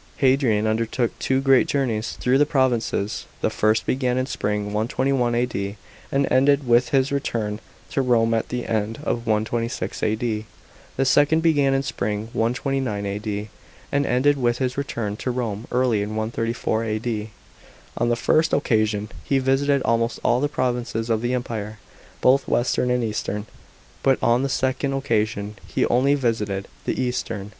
[0.16, 0.28] §8.
[0.30, 3.26] Hadrian undertook two great journeys through the provinces.
[3.42, 5.76] The first began in spring 121 A.D.
[6.10, 10.46] and ended with his return to Rome at the end of 126 A.D.
[10.96, 13.50] The second began in spring 129 A.D.
[13.92, 17.30] and ended with his return to Rome early in 134 A.D.
[17.98, 21.78] On the first occasion he visited almost all the provinces of the Empire,
[22.22, 23.44] both western and eastern.
[24.02, 27.52] But on the second occasion he only visited the eastern.